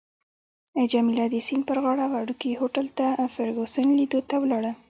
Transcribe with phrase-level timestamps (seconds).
[0.91, 4.71] جميله د سیند پر غاړه وړوکي هوټل ته فرګوسن لیدو ته ولاړه.